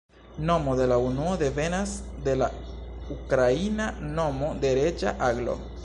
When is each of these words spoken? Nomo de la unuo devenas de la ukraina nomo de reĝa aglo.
Nomo 0.49 0.71
de 0.77 0.85
la 0.91 0.95
unuo 1.09 1.35
devenas 1.41 1.93
de 2.29 2.35
la 2.41 2.49
ukraina 3.17 3.91
nomo 4.21 4.53
de 4.67 4.75
reĝa 4.81 5.17
aglo. 5.33 5.61